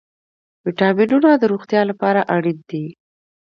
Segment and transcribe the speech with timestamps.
[0.65, 2.85] ویټامینونه د روغتیا لپاره اړین دي